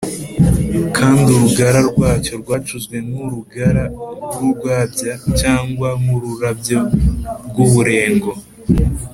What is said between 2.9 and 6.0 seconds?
nk’urugara rw’urwabya cyangwa